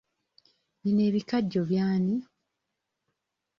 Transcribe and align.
Bino 0.81 1.01
ebikajjo 1.09 1.61
by'ani? 1.69 2.17